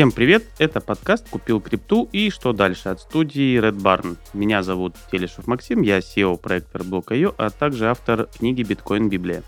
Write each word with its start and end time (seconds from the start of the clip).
Всем 0.00 0.12
привет, 0.12 0.44
это 0.56 0.80
подкаст 0.80 1.28
«Купил 1.28 1.60
крипту» 1.60 2.08
и 2.10 2.30
«Что 2.30 2.54
дальше» 2.54 2.88
от 2.88 3.00
студии 3.00 3.60
Red 3.60 3.82
Barn. 3.82 4.16
Меня 4.32 4.62
зовут 4.62 4.96
Телешев 5.12 5.46
Максим, 5.46 5.82
я 5.82 5.98
SEO 5.98 6.38
проекта 6.38 6.78
Block.io, 6.78 7.34
а 7.36 7.50
также 7.50 7.90
автор 7.90 8.24
книги 8.38 8.62
«Биткоин 8.62 9.10
Библия». 9.10 9.42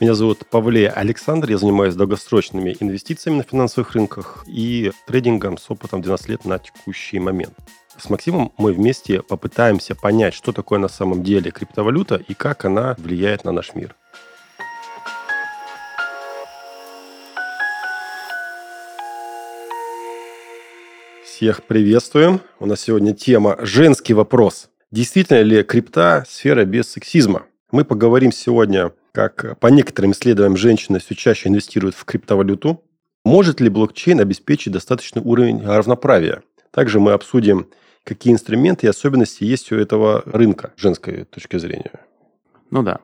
Меня 0.00 0.14
зовут 0.14 0.46
Павле 0.48 0.88
Александр, 0.88 1.50
я 1.50 1.58
занимаюсь 1.58 1.96
долгосрочными 1.96 2.78
инвестициями 2.80 3.36
на 3.36 3.42
финансовых 3.42 3.92
рынках 3.92 4.46
и 4.46 4.90
трейдингом 5.06 5.58
с 5.58 5.70
опытом 5.70 6.00
12 6.00 6.28
лет 6.30 6.46
на 6.46 6.58
текущий 6.58 7.18
момент. 7.18 7.52
С 7.98 8.08
Максимом 8.08 8.52
мы 8.56 8.72
вместе 8.72 9.20
попытаемся 9.20 9.96
понять, 9.96 10.32
что 10.32 10.52
такое 10.52 10.78
на 10.78 10.88
самом 10.88 11.22
деле 11.22 11.50
криптовалюта 11.50 12.16
и 12.16 12.32
как 12.32 12.64
она 12.64 12.94
влияет 12.96 13.44
на 13.44 13.52
наш 13.52 13.74
мир. 13.74 13.94
Всех 21.38 21.62
приветствуем. 21.62 22.40
У 22.58 22.66
нас 22.66 22.80
сегодня 22.80 23.14
тема 23.14 23.56
«Женский 23.60 24.12
вопрос». 24.12 24.70
Действительно 24.90 25.40
ли 25.42 25.62
крипта 25.62 26.24
сфера 26.28 26.64
без 26.64 26.90
сексизма? 26.90 27.46
Мы 27.70 27.84
поговорим 27.84 28.32
сегодня 28.32 28.90
как 29.12 29.56
по 29.60 29.68
некоторым 29.68 30.10
исследованиям 30.10 30.56
женщины 30.56 30.98
все 30.98 31.14
чаще 31.14 31.48
инвестируют 31.48 31.94
в 31.94 32.04
криптовалюту. 32.04 32.82
Может 33.24 33.60
ли 33.60 33.68
блокчейн 33.68 34.18
обеспечить 34.18 34.72
достаточный 34.72 35.22
уровень 35.22 35.62
равноправия? 35.64 36.42
Также 36.72 36.98
мы 36.98 37.12
обсудим, 37.12 37.68
какие 38.02 38.32
инструменты 38.32 38.88
и 38.88 38.90
особенности 38.90 39.44
есть 39.44 39.70
у 39.70 39.76
этого 39.76 40.24
рынка 40.26 40.72
женской 40.76 41.22
точки 41.22 41.56
зрения. 41.56 42.00
Ну 42.72 42.82
да. 42.82 42.98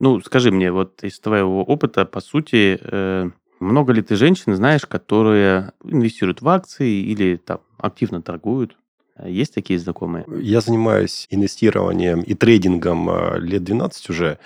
Ну, 0.00 0.20
скажи 0.22 0.50
мне, 0.50 0.72
вот 0.72 1.04
из 1.04 1.20
твоего 1.20 1.62
опыта, 1.62 2.04
по 2.04 2.20
сути, 2.20 2.80
э, 2.82 3.30
много 3.60 3.92
ли 3.92 4.02
ты 4.02 4.16
женщин 4.16 4.54
знаешь, 4.54 4.86
которые 4.86 5.72
инвестируют 5.84 6.42
в 6.42 6.48
акции 6.48 7.02
или 7.02 7.36
там 7.36 7.60
активно 7.78 8.22
торгуют? 8.22 8.76
Есть 9.24 9.54
такие 9.54 9.78
знакомые? 9.78 10.24
Я 10.40 10.60
занимаюсь 10.60 11.26
инвестированием 11.30 12.20
и 12.20 12.34
трейдингом 12.34 13.10
э, 13.10 13.40
лет 13.40 13.64
12 13.64 14.10
уже 14.10 14.38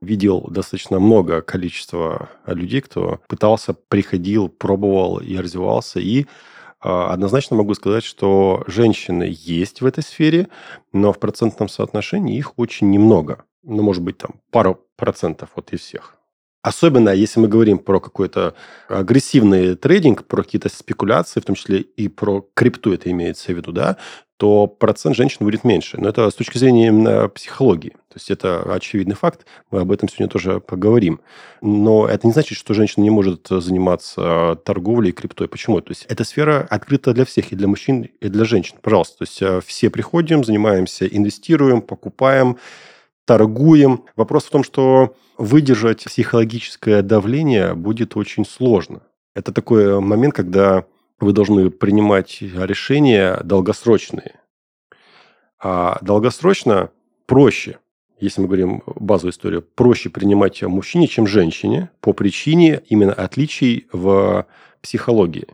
видел 0.00 0.42
достаточно 0.50 1.00
много 1.00 1.42
количества 1.42 2.28
людей, 2.46 2.80
кто 2.80 3.20
пытался, 3.26 3.74
приходил, 3.74 4.48
пробовал 4.48 5.18
и 5.18 5.36
развивался. 5.36 5.98
И 5.98 6.26
а, 6.80 7.12
однозначно 7.12 7.56
могу 7.56 7.74
сказать, 7.74 8.04
что 8.04 8.62
женщины 8.66 9.34
есть 9.36 9.80
в 9.80 9.86
этой 9.86 10.04
сфере, 10.04 10.48
но 10.92 11.12
в 11.12 11.18
процентном 11.18 11.68
соотношении 11.68 12.36
их 12.36 12.58
очень 12.58 12.90
немного. 12.90 13.44
Ну, 13.62 13.82
может 13.82 14.02
быть, 14.02 14.18
там 14.18 14.32
пару 14.50 14.80
процентов 14.96 15.50
вот 15.56 15.72
из 15.72 15.80
всех. 15.80 16.16
Особенно, 16.64 17.10
если 17.10 17.40
мы 17.40 17.48
говорим 17.48 17.78
про 17.78 18.00
какой-то 18.00 18.54
агрессивный 18.88 19.74
трейдинг, 19.74 20.24
про 20.24 20.42
какие-то 20.42 20.70
спекуляции, 20.70 21.40
в 21.40 21.44
том 21.44 21.56
числе 21.56 21.80
и 21.80 22.08
про 22.08 22.48
крипту 22.54 22.94
это 22.94 23.10
имеется 23.10 23.52
в 23.52 23.56
виду, 23.56 23.70
да, 23.70 23.98
то 24.38 24.66
процент 24.66 25.14
женщин 25.14 25.40
будет 25.40 25.62
меньше. 25.62 26.00
Но 26.00 26.08
это 26.08 26.30
с 26.30 26.34
точки 26.34 26.56
зрения 26.56 26.86
именно 26.86 27.28
психологии. 27.28 27.90
То 27.90 28.14
есть 28.14 28.30
это 28.30 28.62
очевидный 28.62 29.14
факт. 29.14 29.44
Мы 29.70 29.80
об 29.80 29.92
этом 29.92 30.08
сегодня 30.08 30.28
тоже 30.28 30.58
поговорим. 30.58 31.20
Но 31.60 32.08
это 32.08 32.26
не 32.26 32.32
значит, 32.32 32.56
что 32.56 32.72
женщина 32.72 33.02
не 33.02 33.10
может 33.10 33.46
заниматься 33.50 34.58
торговлей 34.64 35.10
и 35.10 35.12
криптой. 35.12 35.48
Почему? 35.48 35.82
То 35.82 35.90
есть 35.90 36.06
эта 36.08 36.24
сфера 36.24 36.66
открыта 36.70 37.12
для 37.12 37.26
всех, 37.26 37.52
и 37.52 37.56
для 37.56 37.68
мужчин, 37.68 38.08
и 38.22 38.28
для 38.28 38.44
женщин. 38.46 38.78
Пожалуйста. 38.80 39.18
То 39.18 39.24
есть 39.24 39.42
э, 39.42 39.60
все 39.66 39.90
приходим, 39.90 40.42
занимаемся, 40.42 41.06
инвестируем, 41.06 41.82
покупаем, 41.82 42.56
торгуем. 43.24 44.04
Вопрос 44.16 44.44
в 44.44 44.50
том, 44.50 44.64
что 44.64 45.14
выдержать 45.38 46.04
психологическое 46.04 47.02
давление 47.02 47.74
будет 47.74 48.16
очень 48.16 48.44
сложно. 48.44 49.02
Это 49.34 49.52
такой 49.52 50.00
момент, 50.00 50.34
когда 50.34 50.84
вы 51.20 51.32
должны 51.32 51.70
принимать 51.70 52.38
решения 52.40 53.40
долгосрочные. 53.42 54.40
А 55.62 55.98
долгосрочно 56.02 56.90
проще, 57.26 57.78
если 58.20 58.42
мы 58.42 58.46
говорим 58.46 58.82
базовую 58.86 59.32
историю, 59.32 59.62
проще 59.62 60.10
принимать 60.10 60.62
мужчине, 60.62 61.08
чем 61.08 61.26
женщине, 61.26 61.90
по 62.00 62.12
причине 62.12 62.82
именно 62.88 63.12
отличий 63.12 63.88
в 63.92 64.46
психологии. 64.82 65.46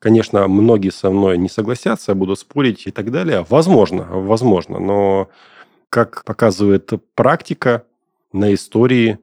Конечно, 0.00 0.48
многие 0.48 0.90
со 0.90 1.10
мной 1.10 1.38
не 1.38 1.48
согласятся, 1.48 2.16
будут 2.16 2.40
спорить 2.40 2.88
и 2.88 2.90
так 2.90 3.12
далее. 3.12 3.46
Возможно, 3.48 4.04
возможно, 4.10 4.80
но 4.80 5.28
как 5.92 6.24
показывает 6.24 6.90
практика, 7.14 7.84
на 8.32 8.54
истории 8.54 9.18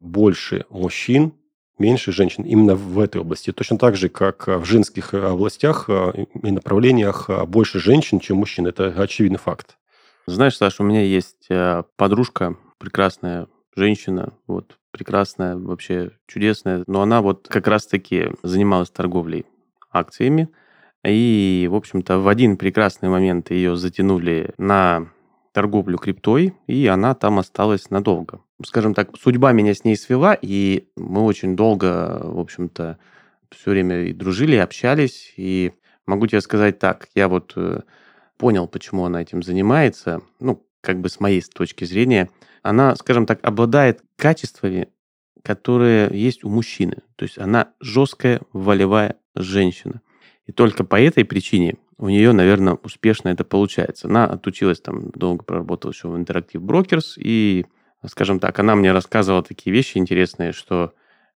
больше 0.00 0.64
мужчин, 0.70 1.34
меньше 1.78 2.10
женщин 2.10 2.44
именно 2.44 2.74
в 2.74 2.98
этой 2.98 3.20
области. 3.20 3.52
Точно 3.52 3.76
так 3.76 3.96
же, 3.96 4.08
как 4.08 4.46
в 4.46 4.64
женских 4.64 5.12
областях 5.12 5.90
и 5.90 6.50
направлениях 6.50 7.28
больше 7.46 7.80
женщин, 7.80 8.18
чем 8.18 8.38
мужчин. 8.38 8.66
Это 8.66 8.86
очевидный 8.86 9.38
факт. 9.38 9.76
Знаешь, 10.26 10.56
Саша, 10.56 10.82
у 10.82 10.86
меня 10.86 11.02
есть 11.02 11.50
э, 11.50 11.82
подружка, 11.96 12.56
прекрасная 12.78 13.46
женщина, 13.76 14.32
вот 14.46 14.78
прекрасная, 14.92 15.56
вообще 15.56 16.12
чудесная, 16.26 16.82
но 16.86 17.02
она 17.02 17.20
вот 17.20 17.46
как 17.48 17.68
раз-таки 17.68 18.30
занималась 18.42 18.88
торговлей 18.88 19.44
акциями, 19.92 20.48
и, 21.04 21.68
в 21.70 21.74
общем-то, 21.74 22.18
в 22.18 22.26
один 22.26 22.56
прекрасный 22.56 23.10
момент 23.10 23.50
ее 23.50 23.76
затянули 23.76 24.54
на 24.56 25.10
торговлю 25.56 25.96
криптой, 25.96 26.52
и 26.66 26.86
она 26.86 27.14
там 27.14 27.38
осталась 27.38 27.88
надолго. 27.88 28.40
Скажем 28.62 28.92
так, 28.92 29.16
судьба 29.18 29.52
меня 29.52 29.72
с 29.72 29.84
ней 29.84 29.96
свела, 29.96 30.36
и 30.38 30.86
мы 30.98 31.22
очень 31.22 31.56
долго, 31.56 32.20
в 32.22 32.38
общем-то, 32.38 32.98
все 33.50 33.70
время 33.70 34.02
и 34.02 34.12
дружили, 34.12 34.56
и 34.56 34.58
общались, 34.58 35.32
и 35.38 35.72
могу 36.04 36.26
тебе 36.26 36.42
сказать 36.42 36.78
так, 36.78 37.08
я 37.14 37.28
вот 37.28 37.54
э, 37.56 37.80
понял, 38.36 38.68
почему 38.68 39.06
она 39.06 39.22
этим 39.22 39.42
занимается, 39.42 40.20
ну, 40.40 40.62
как 40.82 41.00
бы 41.00 41.08
с 41.08 41.20
моей 41.20 41.40
точки 41.40 41.86
зрения, 41.86 42.28
она, 42.60 42.94
скажем 42.94 43.24
так, 43.24 43.38
обладает 43.42 44.02
качествами, 44.16 44.90
которые 45.42 46.10
есть 46.12 46.44
у 46.44 46.50
мужчины. 46.50 46.98
То 47.16 47.22
есть 47.22 47.38
она 47.38 47.72
жесткая, 47.80 48.42
волевая 48.52 49.16
женщина. 49.34 50.02
И 50.44 50.52
только 50.52 50.84
по 50.84 51.00
этой 51.00 51.24
причине 51.24 51.76
у 51.98 52.08
нее, 52.08 52.32
наверное, 52.32 52.74
успешно 52.74 53.28
это 53.30 53.44
получается. 53.44 54.08
Она 54.08 54.26
отучилась 54.26 54.80
там, 54.80 55.10
долго 55.10 55.44
проработала 55.44 55.92
еще 55.92 56.08
в 56.08 56.16
Interactive 56.16 56.60
Brokers, 56.60 57.14
и, 57.16 57.66
скажем 58.06 58.38
так, 58.38 58.58
она 58.58 58.74
мне 58.74 58.92
рассказывала 58.92 59.42
такие 59.42 59.74
вещи 59.74 59.98
интересные, 59.98 60.52
что, 60.52 60.92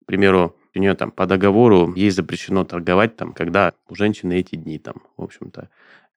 к 0.02 0.06
примеру, 0.06 0.56
у 0.74 0.78
нее 0.78 0.94
там 0.94 1.10
по 1.10 1.26
договору 1.26 1.92
ей 1.94 2.10
запрещено 2.10 2.64
торговать 2.64 3.16
там, 3.16 3.32
когда 3.32 3.72
у 3.88 3.94
женщины 3.94 4.38
эти 4.38 4.56
дни 4.56 4.78
там, 4.78 4.96
в 5.16 5.22
общем-то. 5.22 5.68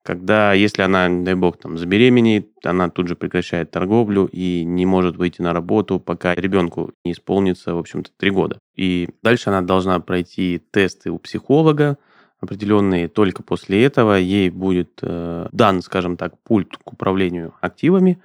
Когда, 0.02 0.54
если 0.54 0.82
она, 0.82 1.10
дай 1.10 1.36
бог, 1.36 1.58
там 1.58 1.78
забеременеет, 1.78 2.52
она 2.64 2.90
тут 2.90 3.10
же 3.10 3.16
прекращает 3.16 3.72
торговлю 3.72 4.30
и 4.32 4.64
не 4.64 4.86
может 4.86 5.18
выйти 5.18 5.42
на 5.42 5.54
работу, 5.54 6.00
пока 6.00 6.34
ребенку 6.34 6.94
не 7.04 7.12
исполнится, 7.12 7.76
в 7.76 7.78
общем-то, 7.78 8.10
три 8.18 8.32
года. 8.32 8.60
И 8.76 9.10
дальше 9.22 9.50
она 9.50 9.62
должна 9.62 10.00
пройти 10.00 10.62
тесты 10.72 11.12
у 11.12 11.20
психолога, 11.20 11.98
определенные, 12.42 13.08
только 13.08 13.44
после 13.44 13.84
этого 13.84 14.14
ей 14.14 14.50
будет 14.50 15.00
э, 15.02 15.48
дан, 15.52 15.82
скажем 15.82 16.18
так, 16.18 16.40
пульт 16.44 16.78
к 16.78 16.94
управлению 16.94 17.54
активами. 17.62 18.20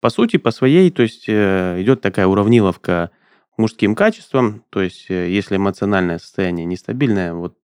По 0.00 0.10
сути, 0.10 0.36
по 0.36 0.50
своей, 0.50 0.90
то 0.90 1.02
есть 1.02 1.24
э, 1.28 1.80
идет 1.80 2.00
такая 2.00 2.26
уравниловка 2.26 3.10
мужским 3.56 3.94
качествам, 3.94 4.64
то 4.70 4.82
есть 4.82 5.06
э, 5.08 5.30
если 5.30 5.56
эмоциональное 5.56 6.18
состояние 6.18 6.66
нестабильное, 6.66 7.32
вот 7.32 7.56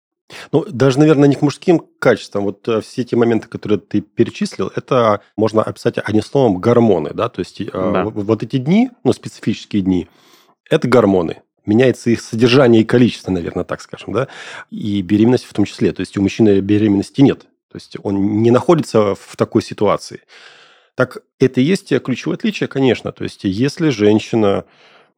ну, 0.53 0.65
даже, 0.65 1.01
наверное, 1.01 1.29
не 1.29 1.35
к 1.35 1.43
мужским 1.43 1.83
качествам. 1.99 2.45
Вот 2.45 2.67
э, 2.69 2.81
все 2.83 3.03
эти 3.03 3.17
моменты, 3.17 3.49
которые 3.49 3.81
ты 3.81 4.01
перечислил, 4.01 4.71
это 4.75 5.23
можно 5.37 5.63
описать 5.63 5.99
одним 5.99 6.23
словом 6.23 6.59
гормоны, 6.59 7.11
да, 7.13 7.29
то 7.29 7.41
есть 7.41 7.61
э, 7.61 7.67
да. 7.73 8.05
вот 8.05 8.43
эти 8.43 8.59
дни, 8.59 8.91
ну, 9.03 9.13
специфические 9.13 9.83
дни, 9.83 10.09
это 10.71 10.87
гормоны 10.87 11.43
меняется 11.67 12.11
их 12.11 12.21
содержание 12.21 12.83
и 12.83 12.85
количество, 12.85 13.31
наверное, 13.31 13.65
так 13.65 13.81
скажем, 13.81 14.13
да, 14.13 14.29
и 14.71 15.03
беременность 15.03 15.45
в 15.45 15.53
том 15.53 15.65
числе. 15.65 15.93
То 15.93 16.01
есть 16.01 16.17
у 16.17 16.23
мужчины 16.23 16.61
беременности 16.61 17.21
нет. 17.21 17.41
То 17.71 17.77
есть 17.77 17.97
он 18.03 18.43
не 18.43 18.51
находится 18.51 19.15
в 19.15 19.37
такой 19.37 19.63
ситуации. 19.63 20.23
Так 20.95 21.19
это 21.39 21.61
и 21.61 21.65
есть 21.65 21.97
ключевое 22.03 22.37
отличие, 22.37 22.69
конечно. 22.69 23.13
То 23.13 23.25
есть 23.25 23.45
если 23.45 23.91
женщина 23.91 24.65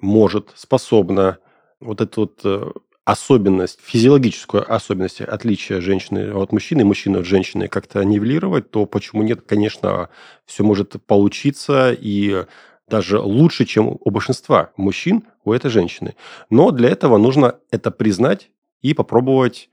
может, 0.02 0.50
способна 0.54 1.38
вот 1.80 2.00
эту 2.00 2.22
вот 2.22 2.40
э, 2.44 2.70
особенность, 3.04 3.80
физиологическую 3.82 4.70
особенность 4.70 5.20
отличия 5.20 5.80
женщины 5.80 6.32
от 6.32 6.52
мужчины, 6.52 6.84
мужчины 6.84 7.18
от 7.18 7.26
женщины 7.26 7.68
как-то 7.68 8.02
нивелировать, 8.04 8.70
то 8.70 8.84
почему 8.84 9.22
нет, 9.22 9.42
конечно, 9.42 10.08
все 10.44 10.64
может 10.64 10.96
получиться, 11.06 11.96
и 11.98 12.44
даже 12.88 13.18
лучше, 13.18 13.64
чем 13.64 13.96
у 14.00 14.10
большинства 14.10 14.70
мужчин, 14.76 15.24
у 15.44 15.52
этой 15.52 15.70
женщины. 15.70 16.14
Но 16.50 16.70
для 16.70 16.90
этого 16.90 17.18
нужно 17.18 17.58
это 17.70 17.90
признать 17.90 18.50
и 18.80 18.94
попробовать 18.94 19.70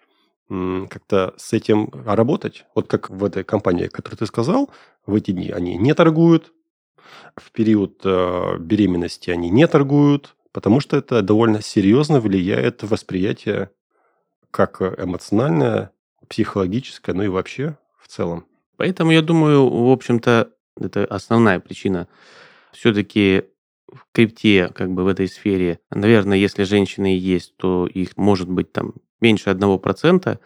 как-то 0.47 1.33
с 1.37 1.53
этим 1.53 1.91
работать. 1.93 2.65
Вот 2.73 2.87
как 2.87 3.09
в 3.09 3.23
этой 3.23 3.43
компании, 3.43 3.87
которую 3.87 4.17
ты 4.17 4.25
сказал, 4.25 4.69
в 5.05 5.13
эти 5.13 5.31
дни 5.31 5.51
они 5.51 5.77
не 5.77 5.93
торгуют, 5.93 6.51
в 7.35 7.51
период 7.51 8.01
э, 8.03 8.57
беременности 8.59 9.29
они 9.29 9.49
не 9.49 9.67
торгуют, 9.67 10.35
потому 10.51 10.79
что 10.79 10.97
это 10.97 11.21
довольно 11.21 11.61
серьезно 11.61 12.19
влияет 12.19 12.81
восприятие 12.83 13.69
как 14.51 14.81
эмоциональная, 14.81 15.91
психологическая, 16.27 17.15
ну 17.15 17.23
и 17.23 17.27
вообще 17.27 17.77
в 18.01 18.07
целом. 18.07 18.45
Поэтому 18.77 19.11
я 19.11 19.21
думаю, 19.21 19.67
в 19.69 19.91
общем-то, 19.91 20.51
это 20.79 21.05
основная 21.05 21.59
причина. 21.59 22.07
Все-таки 22.73 23.45
в 23.91 24.05
крипте, 24.11 24.69
как 24.73 24.91
бы 24.91 25.03
в 25.03 25.07
этой 25.07 25.27
сфере, 25.27 25.79
наверное, 25.89 26.37
если 26.37 26.63
женщины 26.63 27.17
есть, 27.17 27.57
то 27.57 27.87
их 27.87 28.17
может 28.17 28.49
быть 28.49 28.71
там 28.71 28.93
меньше 29.19 29.49
одного 29.49 29.79
процента, 29.79 30.39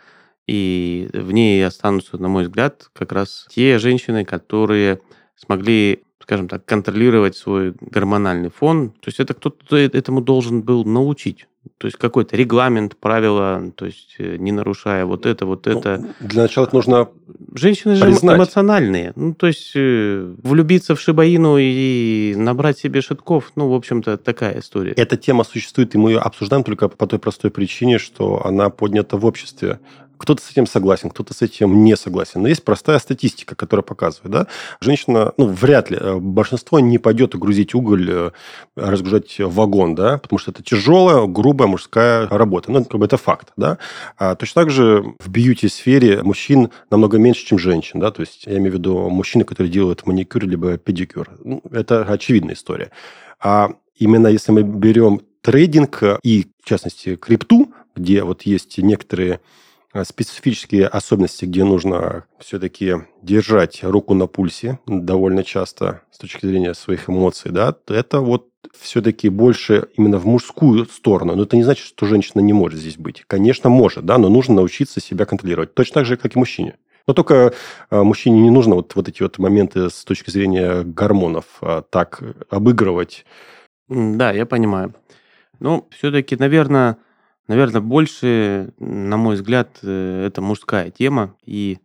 и 0.48 1.10
в 1.14 1.32
ней 1.32 1.66
останутся, 1.66 2.18
на 2.18 2.28
мой 2.28 2.44
взгляд, 2.44 2.90
как 2.94 3.12
раз 3.12 3.48
те 3.50 3.80
женщины, 3.80 4.26
которые 4.26 5.02
смогли, 5.36 6.04
скажем 6.20 6.48
так, 6.48 6.66
контролировать 6.66 7.36
свой 7.36 7.76
гормональный 7.80 8.50
фон. 8.50 8.92
То 8.92 9.08
есть 9.08 9.20
это 9.20 9.34
кто-то 9.34 9.78
этому 9.78 10.22
должен 10.22 10.62
был 10.62 10.84
научить. 10.86 11.48
То 11.78 11.88
есть 11.88 11.98
какой-то 11.98 12.36
регламент, 12.36 12.98
правила, 12.98 13.72
то 13.76 13.86
есть 13.86 14.16
э, 14.18 14.36
не 14.38 14.52
нарушая 14.52 15.06
вот 15.06 15.26
это, 15.26 15.46
вот 15.46 15.66
ну, 15.66 15.72
это. 15.80 16.06
Для 16.20 16.44
начала 16.44 16.66
это 16.66 16.76
нужно 16.76 17.10
Женщины 17.54 17.96
же 17.96 18.04
признать. 18.04 18.38
эмоциональные. 18.38 19.14
Ну, 19.16 19.34
то 19.34 19.48
есть 19.48 19.72
э, 19.76 20.34
влюбиться 20.44 20.96
в 20.96 21.00
Шибаину 21.00 21.58
и 21.58 22.34
набрать 22.36 22.80
себе 22.80 23.02
шитков, 23.02 23.52
ну, 23.56 23.70
в 23.70 23.74
общем-то, 23.74 24.18
такая 24.18 24.60
история. 24.60 24.92
Эта 24.94 25.18
тема 25.18 25.44
существует, 25.44 25.96
и 25.96 25.98
мы 25.98 26.12
ее 26.12 26.20
обсуждаем 26.20 26.64
только 26.64 26.90
по 26.90 27.08
той 27.08 27.20
простой 27.20 27.52
причине, 27.52 27.98
что 27.98 28.46
она 28.46 28.70
поднята 28.70 29.18
в 29.18 29.26
обществе. 29.26 29.80
Кто-то 30.24 30.42
с 30.42 30.52
этим 30.52 30.66
согласен, 30.66 31.10
кто-то 31.10 31.34
с 31.34 31.42
этим 31.42 31.84
не 31.84 31.98
согласен. 31.98 32.42
Но 32.42 32.48
есть 32.48 32.64
простая 32.64 32.98
статистика, 33.00 33.56
которая 33.56 33.84
показывает, 33.84 34.32
да, 34.32 34.48
женщина, 34.80 35.34
ну, 35.36 35.48
вряд 35.48 35.92
ли, 35.92 35.98
э, 36.00 36.16
большинство 36.16 36.80
не 36.80 36.98
пойдет 36.98 37.36
грузить 37.36 37.76
уголь, 37.76 38.10
э, 38.10 38.32
разгружать 38.78 39.36
вагон, 39.40 39.96
да, 39.96 40.18
потому 40.18 40.40
что 40.40 40.52
это 40.52 40.64
тяжелая, 40.64 41.28
грубая 41.28 41.68
мужская 41.68 42.30
работа. 42.30 42.72
Ну, 42.72 42.86
как 42.86 43.02
бы 43.02 43.06
это 43.06 43.18
факт, 43.18 43.50
да. 43.58 43.80
А 44.18 44.36
точно 44.36 44.62
так 44.62 44.72
же 44.72 45.14
в 45.20 45.30
бьюти-сфере 45.30 46.24
мужчин 46.24 46.70
намного 46.90 47.18
меньше, 47.18 47.46
чем 47.46 47.60
женщин, 47.60 48.00
да, 48.00 48.10
то 48.12 48.22
есть 48.22 48.46
я 48.46 48.58
имею 48.60 48.72
в 48.72 48.76
виду 48.76 49.10
мужчины, 49.10 49.44
которые 49.44 49.74
делают 49.74 50.06
маникюр 50.06 50.46
либо 50.46 50.78
педикюр. 50.78 51.32
Ну, 51.44 51.62
это 51.70 52.06
очевидная 52.06 52.56
история. 52.56 52.92
А 53.42 53.72
именно 53.98 54.28
если 54.28 54.54
мы 54.54 54.64
берем 54.64 55.20
трейдинг 55.42 56.02
и, 56.24 56.48
в 56.64 56.70
частности, 56.70 57.18
крипту, 57.18 57.74
где 57.96 58.24
вот 58.24 58.44
есть 58.44 58.78
некоторые 58.78 59.42
специфические 60.04 60.88
особенности, 60.88 61.46
где 61.46 61.64
нужно 61.64 62.26
все-таки 62.40 62.96
держать 63.22 63.84
руку 63.84 64.14
на 64.14 64.28
пульсе 64.28 64.80
довольно 64.88 65.44
часто 65.44 66.02
с 66.12 66.18
точки 66.18 66.46
зрения 66.46 66.74
своих 66.74 67.10
эмоций, 67.10 67.52
да, 67.52 67.76
это 67.88 68.20
вот 68.20 68.50
все-таки 68.80 69.30
больше 69.30 69.88
именно 69.96 70.18
в 70.18 70.26
мужскую 70.26 70.86
сторону. 70.86 71.36
Но 71.36 71.44
это 71.44 71.56
не 71.56 71.64
значит, 71.64 71.86
что 71.86 72.06
женщина 72.06 72.42
не 72.42 72.54
может 72.54 72.80
здесь 72.80 72.98
быть. 72.98 73.24
Конечно, 73.28 73.70
может, 73.70 74.06
да, 74.06 74.18
но 74.18 74.30
нужно 74.30 74.56
научиться 74.56 75.00
себя 75.00 75.26
контролировать. 75.26 75.74
Точно 75.74 75.96
так 75.96 76.06
же, 76.06 76.18
как 76.18 76.36
и 76.36 76.40
мужчине. 76.40 76.78
Но 77.06 77.14
только 77.14 77.54
э, 77.90 78.02
мужчине 78.02 78.42
не 78.42 78.50
нужно 78.50 78.76
вот, 78.76 78.96
вот 78.96 79.10
эти 79.10 79.22
вот 79.22 79.38
моменты 79.38 79.90
с 79.90 80.06
точки 80.06 80.30
зрения 80.30 80.84
гормонов 80.84 81.46
а, 81.62 81.82
так 81.82 82.24
обыгрывать. 82.50 83.26
Да, 83.90 84.32
я 84.32 84.46
понимаю. 84.46 84.94
Ну, 85.60 85.88
все-таки, 85.92 86.38
наверное, 86.38 86.98
Наверное, 87.48 87.82
больше, 87.82 88.74
на 88.80 89.18
мой 89.18 89.36
взгляд, 89.36 89.80
э, 89.82 90.26
это 90.28 90.42
мужская 90.42 90.92
тема, 90.92 91.36
и 91.46 91.80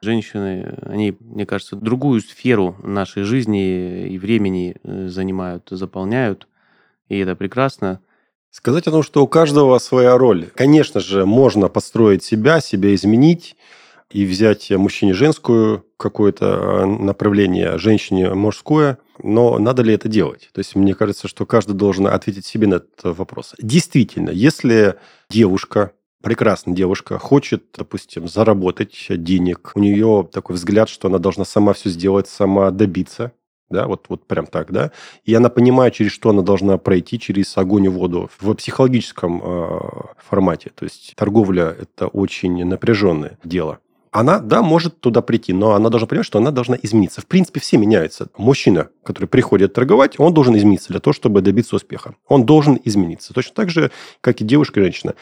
женщины, 0.00 0.76
они, 0.82 1.16
мне 1.20 1.46
кажется, 1.46 1.76
другую 1.76 2.20
сферу 2.20 2.76
нашей 2.82 3.22
жизни 3.22 4.08
и 4.08 4.18
времени 4.18 4.76
э, 4.82 5.08
занимают, 5.08 5.68
заполняют, 5.70 6.48
и 7.08 7.18
это 7.18 7.36
прекрасно. 7.36 8.00
Сказать 8.50 8.86
о 8.86 8.90
том, 8.90 9.02
что 9.02 9.22
у 9.22 9.26
каждого 9.26 9.78
своя 9.78 10.16
роль. 10.16 10.46
Конечно 10.54 11.00
же, 11.00 11.26
можно 11.26 11.68
построить 11.68 12.22
себя, 12.22 12.60
себя 12.60 12.94
изменить, 12.94 13.56
и 14.14 14.24
взять 14.24 14.70
мужчине 14.70 15.12
женскую 15.12 15.84
какое-то 15.96 16.46
э, 16.46 16.86
направление, 16.86 17.78
женщине 17.78 18.32
мужское, 18.32 18.98
но 19.20 19.58
надо 19.58 19.82
ли 19.82 19.92
это 19.92 20.08
делать? 20.08 20.50
То 20.52 20.60
есть 20.60 20.76
мне 20.76 20.94
кажется, 20.94 21.26
что 21.26 21.44
каждый 21.44 21.74
должен 21.74 22.06
ответить 22.06 22.46
себе 22.46 22.68
на 22.68 22.74
этот 22.76 23.02
вопрос. 23.02 23.54
Действительно, 23.58 24.30
если 24.30 24.94
девушка, 25.28 25.90
прекрасная 26.22 26.76
девушка, 26.76 27.18
хочет, 27.18 27.64
допустим, 27.76 28.28
заработать 28.28 29.06
денег, 29.10 29.72
у 29.74 29.80
нее 29.80 30.28
такой 30.32 30.54
взгляд, 30.54 30.88
что 30.88 31.08
она 31.08 31.18
должна 31.18 31.44
сама 31.44 31.72
все 31.72 31.90
сделать, 31.90 32.28
сама 32.28 32.70
добиться, 32.70 33.32
да, 33.68 33.88
вот, 33.88 34.04
вот 34.08 34.28
прям 34.28 34.46
так, 34.46 34.70
да, 34.70 34.92
и 35.24 35.34
она 35.34 35.48
понимает, 35.48 35.94
через 35.94 36.12
что 36.12 36.30
она 36.30 36.42
должна 36.42 36.78
пройти, 36.78 37.18
через 37.18 37.56
огонь 37.56 37.86
и 37.86 37.88
воду 37.88 38.30
в 38.38 38.54
психологическом 38.54 39.42
э, 39.42 39.80
формате. 40.18 40.70
То 40.72 40.84
есть 40.84 41.14
торговля– 41.16 41.74
это 41.80 42.06
очень 42.06 42.64
напряженное 42.64 43.38
дело 43.42 43.80
она, 44.14 44.38
да, 44.38 44.62
может 44.62 45.00
туда 45.00 45.22
прийти, 45.22 45.52
но 45.52 45.72
она 45.72 45.90
должна 45.90 46.06
понимать, 46.06 46.26
что 46.26 46.38
она 46.38 46.52
должна 46.52 46.78
измениться. 46.80 47.20
В 47.20 47.26
принципе, 47.26 47.58
все 47.58 47.78
меняются. 47.78 48.28
Мужчина, 48.38 48.90
который 49.02 49.26
приходит 49.26 49.72
торговать, 49.72 50.20
он 50.20 50.32
должен 50.32 50.56
измениться 50.56 50.90
для 50.90 51.00
того, 51.00 51.12
чтобы 51.12 51.40
добиться 51.40 51.74
успеха. 51.74 52.14
Он 52.28 52.46
должен 52.46 52.78
измениться. 52.84 53.34
Точно 53.34 53.52
так 53.54 53.70
же, 53.70 53.90
как 54.20 54.40
и 54.40 54.44
девушка 54.44 54.78
и 54.78 54.84
женщина. 54.84 55.14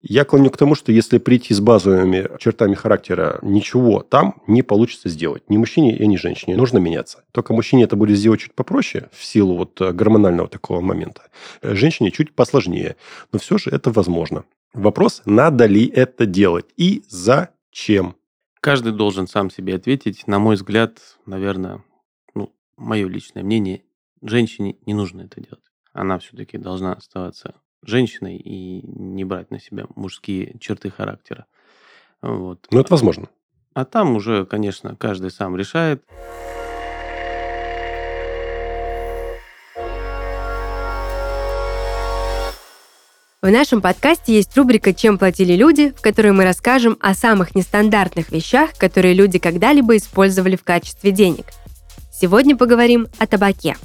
Я 0.00 0.24
клоню 0.24 0.48
к 0.48 0.56
тому, 0.56 0.74
что 0.74 0.90
если 0.90 1.18
прийти 1.18 1.52
с 1.52 1.60
базовыми 1.60 2.30
чертами 2.38 2.74
характера, 2.74 3.38
ничего 3.42 4.00
там 4.00 4.40
не 4.46 4.62
получится 4.62 5.10
сделать. 5.10 5.42
Ни 5.50 5.58
мужчине 5.58 5.94
и 5.94 6.06
ни 6.06 6.16
женщине. 6.16 6.56
Нужно 6.56 6.78
меняться. 6.78 7.24
Только 7.32 7.52
мужчине 7.52 7.84
это 7.84 7.96
будет 7.96 8.16
сделать 8.16 8.40
чуть 8.40 8.54
попроще, 8.54 9.10
в 9.12 9.22
силу 9.22 9.58
вот 9.58 9.78
гормонального 9.78 10.48
такого 10.48 10.80
момента. 10.80 11.24
Женщине 11.60 12.10
чуть 12.10 12.34
посложнее. 12.34 12.96
Но 13.34 13.38
все 13.38 13.58
же 13.58 13.68
это 13.68 13.90
возможно. 13.90 14.44
Вопрос, 14.72 15.20
надо 15.26 15.66
ли 15.66 15.86
это 15.86 16.24
делать 16.24 16.64
и 16.78 17.02
зачем. 17.10 18.14
Каждый 18.60 18.92
должен 18.92 19.26
сам 19.26 19.50
себе 19.50 19.74
ответить. 19.74 20.26
На 20.26 20.38
мой 20.38 20.56
взгляд, 20.56 20.98
наверное, 21.24 21.82
ну, 22.34 22.54
мое 22.76 23.08
личное 23.08 23.42
мнение, 23.42 23.84
женщине 24.22 24.76
не 24.84 24.92
нужно 24.92 25.22
это 25.22 25.40
делать. 25.40 25.64
Она 25.92 26.18
все-таки 26.18 26.58
должна 26.58 26.92
оставаться 26.92 27.54
женщиной 27.82 28.36
и 28.36 28.82
не 28.86 29.24
брать 29.24 29.50
на 29.50 29.58
себя 29.58 29.86
мужские 29.96 30.58
черты 30.58 30.90
характера. 30.90 31.46
Вот. 32.20 32.66
Ну, 32.70 32.80
это 32.80 32.92
возможно. 32.92 33.28
А 33.72 33.86
там 33.86 34.14
уже, 34.16 34.44
конечно, 34.44 34.94
каждый 34.94 35.30
сам 35.30 35.56
решает. 35.56 36.04
В 43.50 43.52
нашем 43.52 43.82
подкасте 43.82 44.32
есть 44.32 44.56
рубрика 44.56 44.94
«Чем 44.94 45.18
платили 45.18 45.54
люди», 45.54 45.90
в 45.90 46.00
которой 46.00 46.30
мы 46.30 46.44
расскажем 46.44 46.96
о 47.00 47.14
самых 47.14 47.56
нестандартных 47.56 48.30
вещах, 48.30 48.78
которые 48.78 49.12
люди 49.12 49.40
когда-либо 49.40 49.96
использовали 49.96 50.54
в 50.54 50.62
качестве 50.62 51.10
денег. 51.10 51.46
Сегодня 52.12 52.56
поговорим 52.56 53.08
о 53.18 53.26
табаке. 53.26 53.76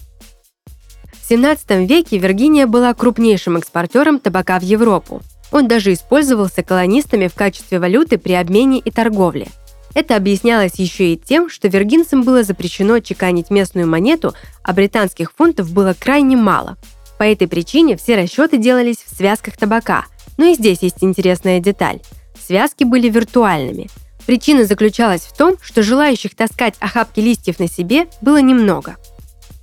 В 1.19 1.27
17 1.27 1.89
веке 1.89 2.19
Виргиния 2.19 2.67
была 2.67 2.93
крупнейшим 2.93 3.57
экспортером 3.57 4.19
табака 4.19 4.59
в 4.59 4.61
Европу. 4.61 5.23
Он 5.51 5.67
даже 5.67 5.93
использовался 5.93 6.61
колонистами 6.61 7.27
в 7.27 7.33
качестве 7.33 7.79
валюты 7.79 8.19
при 8.19 8.33
обмене 8.33 8.77
и 8.77 8.91
торговле. 8.91 9.47
Это 9.95 10.15
объяснялось 10.15 10.75
еще 10.75 11.13
и 11.13 11.17
тем, 11.17 11.49
что 11.49 11.69
виргинцам 11.69 12.21
было 12.21 12.43
запрещено 12.43 12.99
чеканить 12.99 13.49
местную 13.49 13.87
монету, 13.87 14.35
а 14.61 14.73
британских 14.73 15.31
фунтов 15.35 15.71
было 15.71 15.95
крайне 15.99 16.37
мало– 16.37 16.77
по 17.17 17.23
этой 17.23 17.47
причине 17.47 17.97
все 17.97 18.15
расчеты 18.15 18.57
делались 18.57 19.03
в 19.05 19.15
связках 19.15 19.57
табака. 19.57 20.05
Но 20.37 20.45
и 20.45 20.55
здесь 20.55 20.79
есть 20.81 20.97
интересная 21.01 21.59
деталь. 21.59 21.99
Связки 22.39 22.83
были 22.83 23.09
виртуальными. 23.09 23.89
Причина 24.25 24.65
заключалась 24.65 25.21
в 25.21 25.35
том, 25.35 25.55
что 25.61 25.83
желающих 25.83 26.35
таскать 26.35 26.75
охапки 26.79 27.19
листьев 27.19 27.59
на 27.59 27.67
себе 27.67 28.07
было 28.21 28.41
немного. 28.41 28.97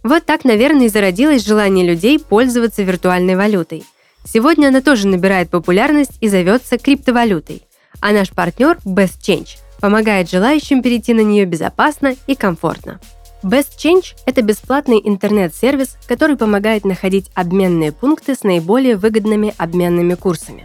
Вот 0.02 0.24
так, 0.24 0.44
наверное, 0.44 0.86
и 0.86 0.88
зародилось 0.88 1.44
желание 1.44 1.86
людей 1.86 2.18
пользоваться 2.18 2.82
виртуальной 2.82 3.36
валютой. 3.36 3.84
Сегодня 4.24 4.68
она 4.68 4.80
тоже 4.80 5.06
набирает 5.08 5.50
популярность 5.50 6.16
и 6.20 6.28
зовется 6.28 6.78
криптовалютой. 6.78 7.62
А 8.00 8.12
наш 8.12 8.30
партнер 8.30 8.78
Best 8.84 9.20
Change 9.20 9.58
помогает 9.80 10.30
желающим 10.30 10.82
перейти 10.82 11.12
на 11.12 11.20
нее 11.20 11.44
безопасно 11.44 12.14
и 12.26 12.34
комфортно. 12.34 13.00
Best 13.42 13.76
Change– 13.76 14.14
это 14.26 14.40
бесплатный 14.42 15.00
интернет-сервис, 15.02 15.96
который 16.06 16.36
помогает 16.36 16.84
находить 16.84 17.28
обменные 17.34 17.90
пункты 17.90 18.36
с 18.36 18.44
наиболее 18.44 18.96
выгодными 18.96 19.52
обменными 19.58 20.14
курсами. 20.14 20.64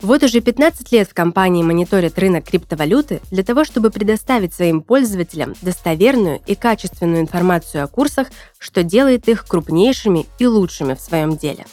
Вот 0.00 0.22
уже 0.22 0.40
15 0.40 0.90
лет 0.92 1.08
в 1.08 1.12
компании 1.12 1.62
мониторят 1.62 2.18
рынок 2.18 2.44
криптовалюты 2.44 3.20
для 3.30 3.42
того, 3.42 3.64
чтобы 3.64 3.90
предоставить 3.90 4.54
своим 4.54 4.80
пользователям 4.80 5.54
достоверную 5.60 6.40
и 6.46 6.54
качественную 6.54 7.20
информацию 7.20 7.84
о 7.84 7.88
курсах, 7.88 8.28
что 8.58 8.82
делает 8.82 9.28
их 9.28 9.44
крупнейшими 9.46 10.24
и 10.38 10.46
лучшими 10.46 10.94
в 10.94 11.00
своем 11.00 11.36
деле. 11.36 11.66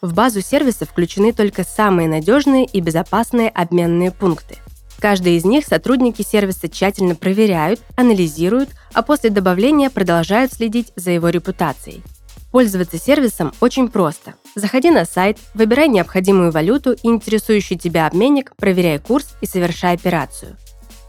В 0.00 0.12
базу 0.12 0.40
сервиса 0.40 0.86
включены 0.86 1.32
только 1.32 1.62
самые 1.62 2.08
надежные 2.08 2.64
и 2.64 2.80
безопасные 2.80 3.48
обменные 3.48 4.10
пункты– 4.10 4.56
Каждый 5.00 5.36
из 5.36 5.44
них 5.44 5.64
сотрудники 5.64 6.22
сервиса 6.22 6.68
тщательно 6.68 7.14
проверяют, 7.14 7.80
анализируют, 7.96 8.70
а 8.92 9.02
после 9.02 9.30
добавления 9.30 9.90
продолжают 9.90 10.52
следить 10.52 10.92
за 10.96 11.12
его 11.12 11.28
репутацией. 11.28 12.02
Пользоваться 12.50 12.98
сервисом 12.98 13.52
очень 13.60 13.88
просто. 13.88 14.34
Заходи 14.54 14.90
на 14.90 15.04
сайт, 15.04 15.38
выбирай 15.54 15.88
необходимую 15.88 16.50
валюту 16.50 16.92
и 16.92 17.06
интересующий 17.08 17.76
тебя 17.76 18.06
обменник, 18.06 18.52
проверяй 18.56 18.98
курс 18.98 19.36
и 19.40 19.46
совершай 19.46 19.94
операцию. 19.94 20.56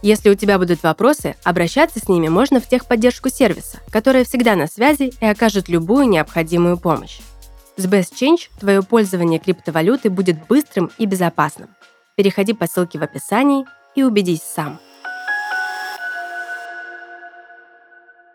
Если 0.02 0.30
у 0.30 0.36
тебя 0.36 0.60
будут 0.60 0.84
вопросы, 0.84 1.36
обращаться 1.44 2.00
с 2.00 2.08
ними 2.08 2.28
можно 2.28 2.62
в 2.62 2.68
техподдержку 2.68 3.30
сервиса, 3.30 3.80
которая 3.90 4.24
всегда 4.24 4.56
на 4.56 4.68
связи 4.68 5.14
и 5.20 5.26
окажет 5.26 5.68
любую 5.68 6.08
необходимую 6.08 6.78
помощь. 6.78 7.20
С 7.76 7.86
Best 7.86 8.14
Change 8.14 8.50
твое 8.60 8.84
пользование 8.84 9.40
криптовалютой 9.40 10.12
будет 10.12 10.46
быстрым 10.48 10.92
и 10.98 11.06
безопасным. 11.06 11.70
Переходи 12.16 12.54
по 12.54 12.68
ссылке 12.68 13.00
в 13.00 13.04
описании 13.04 13.66
и 14.00 14.04
убедись 14.04 14.44
сам. 14.44 14.80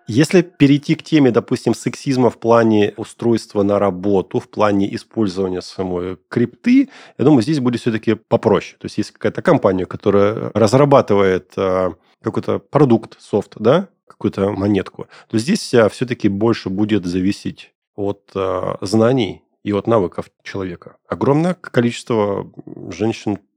Если 0.06 0.42
перейти 0.42 0.97
к 0.97 1.02
теме, 1.02 1.30
допустим, 1.30 1.75
сексизма 1.75 2.28
в 2.28 2.38
плане 2.38 2.92
устройства 2.99 3.62
на 3.62 3.78
работу, 3.78 4.38
в 4.38 4.49
плане 4.49 4.94
использования 4.94 5.62
самой 5.62 6.18
крипты, 6.28 6.90
я 7.16 7.25
думаю, 7.25 7.42
здесь 7.42 7.59
будет 7.59 7.80
все-таки 7.80 8.14
попроще. 8.14 8.76
То 8.78 8.85
есть, 8.85 8.99
есть 8.99 9.12
какая-то 9.12 9.40
компания, 9.40 9.87
которая 9.87 10.50
разрабатывает 10.52 11.52
э, 11.56 11.92
какой-то 12.23 12.59
продукт, 12.59 13.16
софт, 13.18 13.54
да, 13.59 13.88
какую-то 14.06 14.50
монетку, 14.50 15.06
то 15.30 15.38
здесь 15.38 15.73
э, 15.73 15.88
все-таки 15.88 16.28
больше 16.28 16.68
будет 16.68 17.06
зависеть 17.06 17.73
от 17.97 18.30
э, 18.35 18.75
знаний 18.83 19.42
и 19.62 19.73
от 19.73 19.87
навыков 19.87 20.30
человека. 20.42 20.97
Огромное 21.09 21.54
количество 21.54 22.47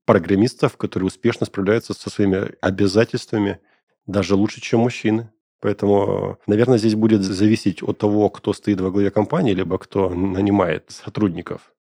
женщин-программистов, 0.07 0.77
которые 0.77 1.07
успешно 1.07 1.45
справляются 1.45 1.93
со 1.93 2.09
своими 2.09 2.55
обязательствами, 2.61 3.59
даже 4.05 4.35
лучше, 4.35 4.61
чем 4.61 4.81
мужчины. 4.81 5.29
Поэтому, 5.59 6.37
наверное, 6.47 6.77
здесь 6.77 6.95
будет 6.95 7.23
зависеть 7.23 7.83
от 7.83 7.97
того, 7.97 8.29
кто 8.29 8.53
стоит 8.53 8.79
во 8.79 8.91
главе 8.91 9.09
компании, 9.11 9.55
либо 9.55 9.77
кто 9.77 10.09
нанимает 10.09 10.85
сотрудников. 10.89 11.73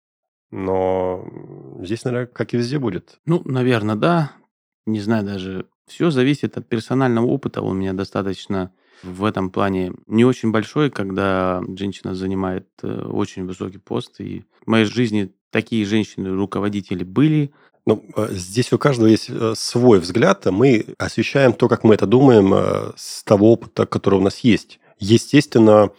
Но 0.50 1.26
здесь, 1.82 2.04
наверное, 2.04 2.26
как 2.26 2.54
и 2.54 2.56
везде 2.56 2.78
будет. 2.78 3.18
Ну, 3.26 3.42
наверное, 3.44 3.96
да. 3.96 4.32
Не 4.86 5.00
знаю 5.00 5.24
даже. 5.24 5.66
Все 5.86 6.10
зависит 6.10 6.56
от 6.56 6.68
персонального 6.68 7.26
опыта. 7.26 7.62
Он 7.62 7.76
у 7.76 7.80
меня 7.80 7.92
достаточно 7.92 8.70
в 9.02 9.24
этом 9.24 9.50
плане 9.50 9.92
не 10.06 10.24
очень 10.24 10.52
большой, 10.52 10.90
когда 10.90 11.62
женщина 11.76 12.14
занимает 12.14 12.68
э, 12.82 13.06
очень 13.06 13.44
высокий 13.44 13.78
пост. 13.78 14.20
И 14.20 14.44
в 14.64 14.70
моей 14.70 14.84
жизни 14.84 15.32
такие 15.54 15.86
женщины-руководители 15.86 17.04
были, 17.04 17.52
ну, 17.86 18.04
э, 18.16 18.28
здесь 18.32 18.72
у 18.72 18.78
каждого 18.78 19.06
есть 19.06 19.26
э, 19.28 19.54
свой 19.56 20.00
взгляд. 20.00 20.46
Мы 20.46 20.84
освещаем 20.98 21.52
то, 21.52 21.68
как 21.68 21.84
мы 21.84 21.94
это 21.94 22.06
думаем, 22.06 22.52
э, 22.52 22.92
с 22.96 23.22
того 23.22 23.52
опыта, 23.52 23.86
который 23.86 24.18
у 24.18 24.22
нас 24.22 24.40
есть. 24.40 24.80
Естественно, 24.98 25.90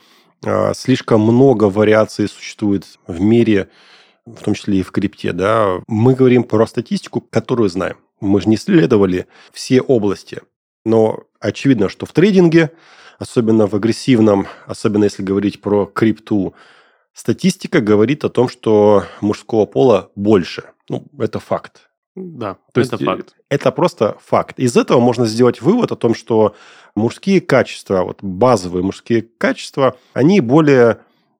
слишком 0.73 1.21
много 1.21 1.65
вариаций 1.65 2.27
существует 2.27 2.85
в 3.07 3.19
мире, 3.19 3.69
в 4.25 4.41
том 4.43 4.53
числе 4.53 4.79
и 4.79 4.83
в 4.83 4.91
крипте. 4.91 5.31
Да? 5.31 5.81
Мы 5.87 6.15
говорим 6.15 6.43
про 6.43 6.67
статистику, 6.67 7.21
которую 7.21 7.69
знаем. 7.69 7.97
Мы 8.21 8.41
же 8.41 8.49
не 8.49 8.55
исследовали 8.55 9.27
все 9.53 9.81
области. 9.81 10.41
Но 10.85 11.23
очевидно, 11.39 11.89
что 11.89 12.05
в 12.05 12.13
трейдинге, 12.13 12.71
особенно 13.19 13.67
в 13.67 13.73
агрессивном, 13.73 14.47
особенно 14.65 15.05
если 15.05 15.23
говорить 15.23 15.61
про 15.61 15.85
крипту, 15.85 16.53
статистика 17.15 17.81
говорит 17.81 18.23
о 18.23 18.29
том, 18.29 18.49
что 18.49 19.05
мужского 19.21 19.65
пола 19.65 20.11
больше– 20.15 20.65
ну, 20.89 21.05
это 21.19 21.39
факт. 21.39 21.89
Да, 22.15 22.55
то 22.71 22.81
это 22.81 22.91
есть 22.95 23.01
э, 23.01 23.05
факт. 23.05 23.35
Это 23.49 23.71
просто 23.71 24.17
факт. 24.23 24.59
Из 24.59 24.77
этого 24.77 24.99
можно 24.99 25.25
сделать 25.25 25.61
вывод 25.61 25.91
о 25.91 25.95
том, 25.95 26.15
что 26.15 26.55
мужские 26.95 27.41
качества, 27.41 28.03
вот 28.03 28.19
базовые 28.21 28.83
мужские 28.83 29.23
качества, 29.23 29.97
они 30.13 30.39
более, 30.39 30.99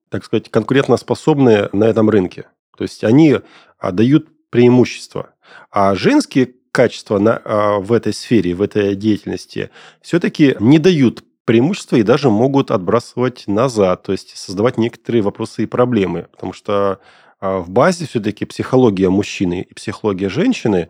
так 0.10 0.25
сказать, 0.25 0.50
конкурентоспособны 0.50 1.70
на 1.72 1.86
этом 1.86 2.10
рынке. 2.10 2.50
То 2.77 2.84
есть 2.84 3.03
они 3.03 3.38
а, 3.77 3.91
дают 3.91 4.27
преимущество. 4.50 5.34
А 5.72 5.96
женские 5.96 6.55
качества 6.72 7.20
на, 7.20 7.41
а, 7.46 7.79
в 7.79 7.94
этой 7.94 8.13
сфере, 8.13 8.53
в 8.53 8.62
этой 8.62 8.96
деятельности 8.96 9.70
все-таки 10.01 10.58
не 10.60 10.79
дают 10.79 11.24
преимущества 11.45 11.97
и 11.97 12.03
даже 12.03 12.29
могут 12.29 12.71
отбрасывать 12.71 13.45
назад, 13.47 14.03
то 14.03 14.11
есть 14.11 14.35
создавать 14.35 14.77
некоторые 14.77 15.21
вопросы 15.21 15.63
и 15.63 15.67
проблемы. 15.67 16.27
Потому 16.31 16.53
что 16.53 16.99
а 17.39 17.59
в 17.59 17.69
базе 17.69 18.07
все-таки 18.07 18.45
психология 18.45 19.09
мужчины 19.09 19.67
и 19.69 19.73
психология 19.73 20.29
женщины, 20.29 20.89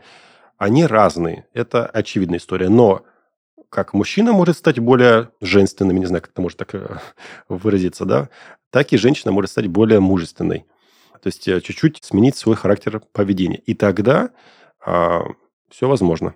они 0.57 0.85
разные. 0.85 1.47
Это 1.53 1.85
очевидная 1.85 2.39
история. 2.39 2.69
Но 2.69 3.03
как 3.69 3.93
мужчина 3.93 4.31
может 4.31 4.57
стать 4.57 4.79
более 4.79 5.31
женственным, 5.41 5.97
не 5.97 6.05
знаю, 6.05 6.21
как 6.21 6.31
это 6.31 6.41
может 6.41 6.57
так 6.57 6.75
э, 6.75 6.97
выразиться, 7.49 8.05
да, 8.05 8.29
так 8.69 8.93
и 8.93 8.97
женщина 8.97 9.31
может 9.31 9.51
стать 9.51 9.67
более 9.67 9.99
мужественной. 9.99 10.65
То 11.21 11.27
есть 11.27 11.47
э, 11.47 11.59
чуть-чуть 11.59 11.99
сменить 12.03 12.37
свой 12.37 12.55
характер 12.55 13.01
поведения. 13.11 13.57
И 13.57 13.73
тогда 13.73 14.29
а, 14.85 15.23
все 15.69 15.89
возможно. 15.89 16.35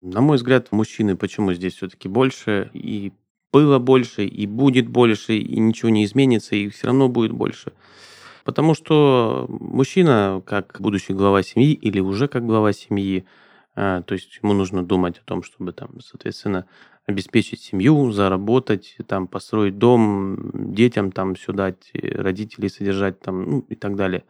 На 0.00 0.20
мой 0.22 0.36
взгляд, 0.36 0.72
мужчины 0.72 1.16
почему 1.16 1.52
здесь 1.52 1.74
все-таки 1.74 2.08
больше, 2.08 2.70
и 2.72 3.12
было 3.52 3.78
больше, 3.78 4.24
и 4.24 4.46
будет 4.46 4.88
больше, 4.88 5.36
и 5.36 5.58
ничего 5.58 5.90
не 5.90 6.04
изменится, 6.04 6.54
и 6.56 6.68
все 6.68 6.88
равно 6.88 7.08
будет 7.08 7.32
больше. 7.32 7.72
Потому 8.44 8.74
что 8.74 9.46
мужчина, 9.48 10.42
как 10.46 10.76
будущий 10.80 11.12
глава 11.12 11.42
семьи 11.42 11.72
или 11.72 12.00
уже 12.00 12.28
как 12.28 12.46
глава 12.46 12.72
семьи, 12.72 13.24
а, 13.74 14.02
то 14.02 14.14
есть 14.14 14.40
ему 14.42 14.52
нужно 14.54 14.84
думать 14.84 15.18
о 15.18 15.24
том, 15.24 15.42
чтобы 15.42 15.72
там, 15.72 16.00
соответственно, 16.00 16.66
обеспечить 17.06 17.60
семью, 17.60 18.10
заработать, 18.12 18.96
там, 19.06 19.26
построить 19.26 19.78
дом, 19.78 20.50
детям 20.74 21.12
там 21.12 21.34
все 21.34 21.52
дать, 21.52 21.90
родителей 21.94 22.68
содержать 22.68 23.20
там, 23.20 23.50
ну 23.50 23.66
и 23.68 23.74
так 23.74 23.96
далее. 23.96 24.24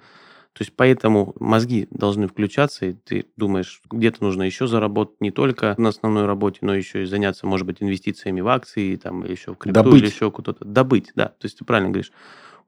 То 0.53 0.63
есть 0.63 0.73
поэтому 0.75 1.35
мозги 1.39 1.87
должны 1.91 2.27
включаться, 2.27 2.87
и 2.87 2.93
ты 2.93 3.27
думаешь, 3.37 3.81
где-то 3.89 4.23
нужно 4.23 4.43
еще 4.43 4.67
заработать 4.67 5.21
не 5.21 5.31
только 5.31 5.75
на 5.79 5.91
основной 5.91 6.27
работе, 6.27 6.59
но 6.63 6.75
еще 6.75 7.03
и 7.03 7.07
заняться, 7.07 7.47
может 7.47 7.67
быть, 7.67 7.81
инвестициями 7.81 8.41
в 8.41 8.49
акции, 8.49 8.97
там, 8.97 9.25
или 9.25 9.33
еще 9.33 9.53
в 9.53 9.57
крипту, 9.57 9.83
Добыть. 9.83 10.03
или 10.03 10.11
еще 10.11 10.31
куда-то. 10.31 10.65
Добыть, 10.65 11.13
да. 11.15 11.27
То 11.27 11.45
есть 11.45 11.59
ты 11.59 11.65
правильно 11.65 11.91
говоришь. 11.91 12.13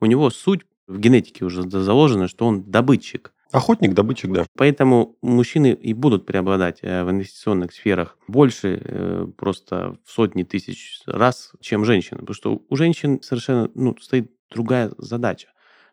У 0.00 0.06
него 0.06 0.30
суть 0.30 0.62
в 0.86 0.98
генетике 0.98 1.44
уже 1.44 1.62
заложено, 1.68 2.28
что 2.28 2.46
он 2.46 2.62
добытчик. 2.62 3.32
Охотник, 3.50 3.92
добытчик, 3.92 4.32
да. 4.32 4.46
Поэтому 4.56 5.16
мужчины 5.20 5.72
и 5.72 5.92
будут 5.92 6.24
преобладать 6.24 6.78
э, 6.80 7.04
в 7.04 7.10
инвестиционных 7.10 7.72
сферах 7.72 8.16
больше 8.26 8.80
э, 8.82 9.26
просто 9.36 9.98
в 10.04 10.10
сотни 10.10 10.42
тысяч 10.42 11.00
раз, 11.06 11.52
чем 11.60 11.84
женщины. 11.84 12.20
Потому 12.20 12.34
что 12.34 12.62
у 12.66 12.76
женщин 12.76 13.20
совершенно 13.20 13.70
ну, 13.74 13.94
стоит 14.00 14.32
другая 14.50 14.90
задача. 14.96 15.48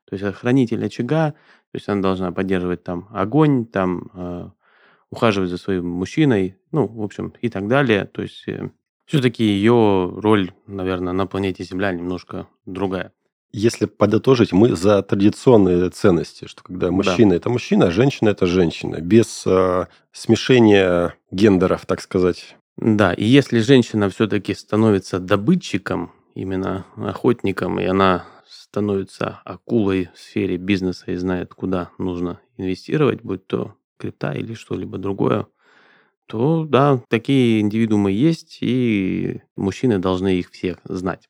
То 0.10 0.16
есть 0.16 0.38
хранитель 0.38 0.86
очага, 0.86 1.36
то 1.72 1.76
есть 1.76 1.88
она 1.88 2.02
должна 2.02 2.32
поддерживать 2.32 2.84
там 2.84 3.08
огонь, 3.12 3.66
там 3.66 4.10
э, 4.14 4.50
ухаживать 5.12 5.50
за 5.50 5.58
своим 5.58 5.88
мужчиной, 5.88 6.58
ну, 6.72 6.88
в 6.88 7.04
общем, 7.04 7.34
и 7.42 7.50
так 7.50 7.68
далее. 7.68 8.06
То 8.06 8.24
есть 8.24 8.48
э, 8.48 8.72
все-таки 9.06 9.44
ее 9.44 10.12
роль, 10.16 10.52
наверное, 10.66 11.14
на 11.14 11.28
планете 11.28 11.64
Земля 11.64 11.92
немножко 11.92 12.48
другая. 12.66 13.14
Если 13.52 13.86
подытожить, 13.86 14.52
мы 14.52 14.76
за 14.76 15.02
традиционные 15.02 15.90
ценности, 15.90 16.46
что 16.48 16.62
когда 16.64 16.92
мужчина 16.92 17.32
да. 17.32 17.36
это 17.38 17.50
мужчина, 17.50 17.88
а 17.88 17.92
женщина 17.92 18.30
это 18.30 18.46
женщина, 18.46 19.02
без 19.02 19.44
э, 19.48 19.88
смешения 20.12 21.16
гендеров, 21.32 21.86
так 21.86 22.02
сказать. 22.02 22.56
Да, 22.78 23.14
и 23.14 23.26
если 23.26 23.60
женщина 23.60 24.10
все-таки 24.10 24.54
становится 24.54 25.20
добытчиком, 25.20 26.14
именно 26.36 26.86
охотником, 26.96 27.80
и 27.80 27.86
она 27.86 28.26
становится 28.50 29.42
акулой 29.46 30.10
в 30.14 30.20
сфере 30.20 30.58
бизнеса 30.58 31.12
и 31.12 31.16
знает, 31.16 31.54
куда 31.54 31.92
нужно 31.98 32.42
инвестировать, 32.58 33.22
будь 33.22 33.46
то 33.48 33.76
крипта 33.98 34.34
или 34.34 34.54
что-либо 34.54 34.98
другое, 34.98 35.48
то 36.26 36.64
да, 36.64 37.02
такие 37.10 37.60
индивидуумы 37.60 38.12
есть, 38.12 38.60
и 38.62 39.42
мужчины 39.56 40.00
должны 40.00 40.40
их 40.40 40.52
всех 40.52 40.78
знать. 40.84 41.30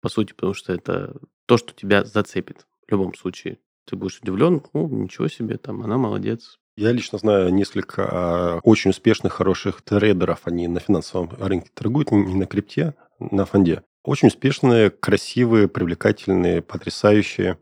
По 0.00 0.08
сути, 0.08 0.32
потому 0.32 0.54
что 0.54 0.72
это 0.72 1.16
то, 1.46 1.56
что 1.56 1.74
тебя 1.74 2.04
зацепит 2.04 2.66
в 2.86 2.90
любом 2.90 3.14
случае. 3.14 3.58
Ты 3.86 3.96
будешь 3.96 4.20
удивлен, 4.20 4.62
ну, 4.72 4.88
ничего 4.88 5.28
себе, 5.28 5.58
там, 5.58 5.82
она 5.82 5.98
молодец. 5.98 6.58
Я 6.76 6.92
лично 6.92 7.18
знаю 7.18 7.54
несколько 7.54 8.08
а, 8.10 8.60
очень 8.62 8.90
успешных, 8.90 9.34
хороших 9.34 9.82
трейдеров. 9.82 10.40
Они 10.44 10.66
на 10.66 10.80
финансовом 10.80 11.30
рынке 11.38 11.70
торгуют, 11.72 12.10
не 12.10 12.34
на 12.34 12.46
крипте, 12.46 12.94
на 13.18 13.44
фонде. 13.44 13.82
Очень 14.04 14.28
успешные, 14.28 14.90
красивые, 14.90 15.66
привлекательные, 15.66 16.60
потрясающие. 16.60 17.58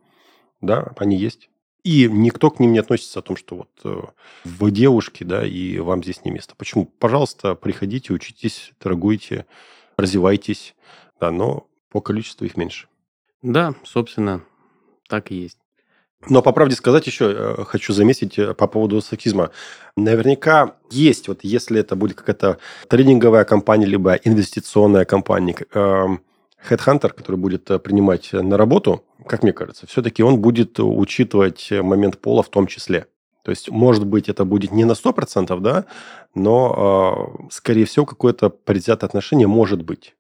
Да, 0.61 0.93
они 0.97 1.17
есть. 1.17 1.49
И 1.85 2.09
никто 2.11 2.51
к 2.51 2.61
ним 2.61 2.73
не 2.73 2.79
относится 2.79 3.21
о 3.21 3.23
том, 3.23 3.37
что 3.37 3.57
вот 3.57 3.71
э, 3.85 4.01
вы 4.45 4.71
девушки, 4.71 5.25
да, 5.25 5.45
и 5.45 5.79
вам 5.79 6.03
здесь 6.03 6.25
не 6.25 6.31
место. 6.31 6.55
Почему? 6.57 6.87
Пожалуйста, 6.87 7.55
приходите, 7.55 8.13
учитесь, 8.13 8.73
торгуйте, 8.79 9.47
развивайтесь, 9.97 10.75
да, 11.21 11.31
но 11.33 11.67
по 11.91 12.01
количеству 12.01 12.45
их 12.45 12.57
меньше. 12.57 12.87
Да, 13.43 13.75
собственно, 13.85 14.45
так 15.09 15.33
и 15.33 15.37
есть. 15.37 15.59
Но 16.29 16.41
по 16.41 16.53
правде 16.53 16.77
сказать 16.77 17.07
еще 17.07 17.33
э, 17.33 17.65
хочу 17.65 17.93
заметить 17.93 18.39
э, 18.39 18.55
по 18.55 18.69
поводу 18.69 19.01
сексизма. 19.01 19.51
Наверняка 19.97 20.77
есть, 20.91 21.27
вот 21.27 21.41
если 21.43 21.81
это 21.81 21.97
будет 21.97 22.17
какая-то 22.17 22.59
тренинговая 22.89 23.45
компания, 23.45 23.87
либо 23.87 24.15
инвестиционная 24.15 25.05
компания, 25.05 25.57
эм, 25.75 26.21
хедхантер, 26.63 27.13
который 27.13 27.37
будет 27.37 27.71
э, 27.71 27.79
принимать 27.79 28.33
на 28.33 28.57
работу, 28.57 29.05
как 29.27 29.43
мне 29.43 29.53
кажется, 29.53 29.87
все-таки 29.87 30.23
он 30.23 30.41
будет 30.41 30.79
учитывать 30.81 31.71
момент 31.71 32.19
пола 32.19 32.43
в 32.43 32.49
том 32.49 32.67
числе. 32.67 33.07
То 33.43 33.51
есть, 33.51 33.71
может 33.71 34.07
быть, 34.07 34.29
это 34.29 34.45
будет 34.45 34.71
не 34.73 34.85
на 34.85 34.93
100%, 34.93 35.59
да, 35.61 35.85
но, 36.35 37.35
э, 37.41 37.49
скорее 37.51 37.85
всего, 37.85 38.07
какое-то 38.07 38.51
предвзятое 38.51 39.09
отношение 39.09 39.49
может 39.49 39.83
быть. 39.83 40.15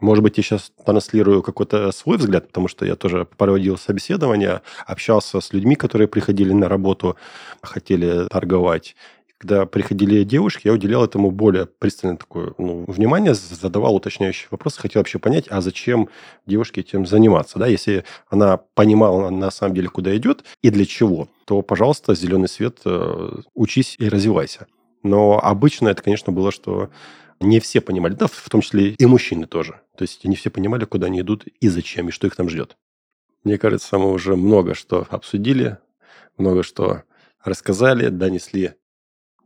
Может 0.00 0.24
быть, 0.24 0.36
я 0.36 0.42
сейчас 0.42 0.72
транслирую 0.84 1.42
какой-то 1.42 1.92
свой 1.92 2.16
взгляд, 2.16 2.48
потому 2.48 2.66
что 2.66 2.84
я 2.84 2.96
тоже 2.96 3.24
проводил 3.24 3.78
собеседование, 3.78 4.62
общался 4.84 5.40
с 5.40 5.52
людьми, 5.52 5.76
которые 5.76 6.08
приходили 6.08 6.52
на 6.52 6.68
работу, 6.68 7.16
хотели 7.62 8.26
торговать. 8.28 8.96
Когда 9.42 9.66
приходили 9.66 10.22
девушки, 10.22 10.68
я 10.68 10.72
уделял 10.72 11.04
этому 11.04 11.32
более 11.32 11.66
пристальное 11.66 12.16
такое 12.16 12.54
ну, 12.58 12.84
внимание, 12.86 13.34
задавал 13.34 13.96
уточняющие 13.96 14.46
вопросы, 14.52 14.80
хотел 14.80 15.00
вообще 15.00 15.18
понять, 15.18 15.46
а 15.48 15.60
зачем 15.60 16.08
девушке 16.46 16.82
этим 16.82 17.06
заниматься. 17.06 17.58
Да? 17.58 17.66
Если 17.66 18.04
она 18.28 18.58
понимала 18.74 19.30
на 19.30 19.50
самом 19.50 19.74
деле, 19.74 19.88
куда 19.88 20.16
идет 20.16 20.44
и 20.62 20.70
для 20.70 20.86
чего, 20.86 21.28
то, 21.44 21.60
пожалуйста, 21.62 22.14
зеленый 22.14 22.46
свет, 22.46 22.82
э, 22.84 23.40
учись 23.54 23.96
и 23.98 24.08
развивайся. 24.08 24.68
Но 25.02 25.40
обычно 25.42 25.88
это, 25.88 26.04
конечно, 26.04 26.32
было, 26.32 26.52
что 26.52 26.90
не 27.40 27.58
все 27.58 27.80
понимали, 27.80 28.14
да, 28.14 28.28
в 28.28 28.48
том 28.48 28.60
числе 28.60 28.90
и 28.90 29.06
мужчины 29.06 29.46
тоже. 29.46 29.80
То 29.96 30.02
есть 30.02 30.24
не 30.24 30.36
все 30.36 30.50
понимали, 30.50 30.84
куда 30.84 31.08
они 31.08 31.20
идут 31.20 31.48
и 31.58 31.66
зачем, 31.66 32.08
и 32.08 32.12
что 32.12 32.28
их 32.28 32.36
там 32.36 32.48
ждет. 32.48 32.76
Мне 33.42 33.58
кажется, 33.58 33.98
мы 33.98 34.12
уже 34.12 34.36
много 34.36 34.74
что 34.74 35.04
обсудили, 35.10 35.78
много 36.38 36.62
что 36.62 37.02
рассказали, 37.42 38.06
донесли 38.06 38.74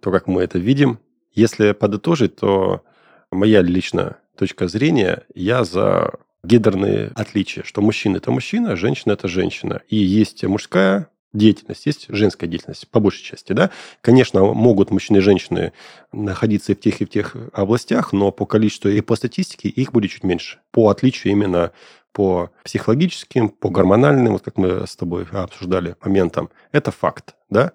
то, 0.00 0.11
как 0.11 0.26
мы 0.26 0.43
это 0.43 0.59
видим. 0.59 0.99
Если 1.33 1.73
подытожить, 1.73 2.37
то 2.37 2.83
моя 3.31 3.62
личная 3.62 4.19
точка 4.37 4.69
зрения, 4.69 5.25
я 5.35 5.65
за 5.65 6.15
гендерные 6.43 7.11
отличия, 7.15 7.65
что 7.65 7.83
мужчина– 7.83 8.17
это 8.19 8.31
мужчина, 8.31 8.76
женщина– 8.76 9.12
это 9.15 9.29
женщина. 9.29 9.83
И 9.88 9.97
есть 9.97 10.45
мужская 10.45 11.09
деятельность, 11.33 11.87
есть 11.87 12.07
женская 12.09 12.47
деятельность, 12.47 12.88
по 12.88 13.00
большей 13.00 13.25
части, 13.25 13.53
да. 13.53 13.71
Конечно, 14.00 14.43
могут 14.43 14.91
мужчины 14.91 15.19
и 15.19 15.21
женщины 15.21 15.73
находиться 16.12 16.73
и 16.73 16.75
в 16.75 16.81
тех, 16.81 17.00
и 17.00 17.05
в 17.05 17.11
тех 17.11 17.37
областях, 17.53 18.12
но 18.12 18.31
по 18.31 18.47
количеству 18.47 18.88
и 18.91 19.00
по 19.00 19.17
статистике 19.17 19.69
их 19.69 19.93
будет 19.93 20.12
чуть 20.12 20.25
меньше. 20.25 20.59
По 20.71 20.88
отличию 20.88 21.33
именно 21.33 21.73
по 22.12 22.50
психологическим, 22.65 23.50
по 23.50 23.69
гормональным, 23.69 24.33
вот 24.33 24.43
как 24.43 24.57
мы 24.57 24.87
с 24.87 24.97
тобой 24.97 25.26
обсуждали 25.31 25.97
моментам, 26.03 26.49
это 26.73 26.91
факт, 26.91 27.35
да. 27.50 27.73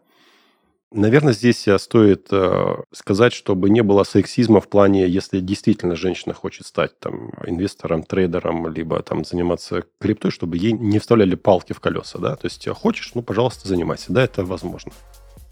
Наверное, 0.93 1.31
здесь 1.31 1.69
э, 1.69 1.79
стоит 1.79 2.27
э, 2.31 2.75
сказать, 2.91 3.31
чтобы 3.31 3.69
не 3.69 3.81
было 3.81 4.03
сексизма 4.03 4.59
в 4.59 4.67
плане, 4.67 5.07
если 5.07 5.39
действительно 5.39 5.95
женщина 5.95 6.33
хочет 6.33 6.67
стать 6.67 6.99
там 6.99 7.31
инвестором, 7.47 8.03
трейдером, 8.03 8.67
либо 8.67 9.01
там 9.01 9.23
заниматься 9.23 9.85
криптой, 10.01 10.31
чтобы 10.31 10.57
ей 10.57 10.73
не 10.73 10.99
вставляли 10.99 11.35
палки 11.35 11.71
в 11.71 11.79
колеса, 11.79 12.19
да. 12.19 12.35
То 12.35 12.47
есть 12.47 12.67
э, 12.67 12.73
хочешь, 12.73 13.13
ну, 13.15 13.21
пожалуйста, 13.21 13.69
занимайся, 13.69 14.11
да, 14.11 14.21
это 14.21 14.43
возможно. 14.43 14.91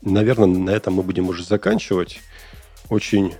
Наверное, 0.01 0.48
на 0.48 0.72
этом 0.72 0.96
мы 0.96 1.03
будем 1.03 1.29
уже 1.29 1.46
заканчивать. 1.46 2.19
Очень, 2.89 3.34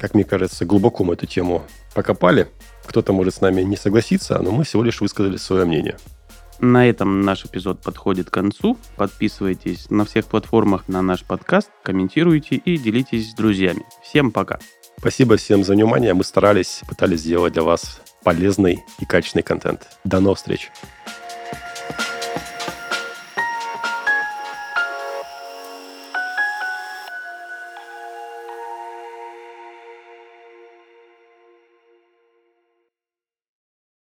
как 0.00 0.14
мне 0.14 0.24
кажется, 0.24 0.64
глубоко 0.64 1.04
мы 1.04 1.14
эту 1.14 1.26
тему 1.26 1.62
покопали. 1.94 2.48
Кто-то 2.84 3.12
может 3.12 3.36
с 3.36 3.40
нами 3.40 3.62
не 3.62 3.76
согласиться, 3.76 4.40
но 4.40 4.50
мы 4.50 4.64
всего 4.64 4.82
лишь 4.82 5.00
высказали 5.00 5.36
свое 5.36 5.66
мнение. 5.66 5.98
На 6.62 6.88
этом 6.88 7.22
наш 7.22 7.44
эпизод 7.44 7.80
подходит 7.80 8.30
к 8.30 8.34
концу. 8.34 8.78
Подписывайтесь 8.94 9.90
на 9.90 10.04
всех 10.04 10.26
платформах 10.26 10.86
на 10.86 11.02
наш 11.02 11.24
подкаст, 11.24 11.68
комментируйте 11.82 12.54
и 12.54 12.78
делитесь 12.78 13.32
с 13.32 13.34
друзьями. 13.34 13.82
Всем 14.00 14.30
пока. 14.30 14.60
Спасибо 14.96 15.36
всем 15.36 15.64
за 15.64 15.72
внимание. 15.72 16.14
Мы 16.14 16.22
старались, 16.22 16.82
пытались 16.88 17.22
сделать 17.22 17.54
для 17.54 17.64
вас 17.64 18.00
полезный 18.22 18.84
и 19.00 19.04
качественный 19.04 19.42
контент. 19.42 19.88
До 20.04 20.20
новых 20.20 20.38
встреч. 20.38 20.70